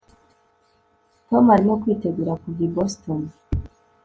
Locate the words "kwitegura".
1.81-2.33